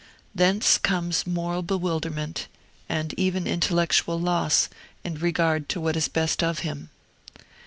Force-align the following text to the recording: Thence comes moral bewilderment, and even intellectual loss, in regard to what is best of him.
Thence 0.33 0.79
comes 0.79 1.27
moral 1.27 1.61
bewilderment, 1.61 2.47
and 2.89 3.13
even 3.19 3.45
intellectual 3.45 4.19
loss, 4.19 4.67
in 5.03 5.19
regard 5.19 5.69
to 5.69 5.79
what 5.79 5.95
is 5.95 6.07
best 6.07 6.41
of 6.43 6.57
him. 6.65 6.89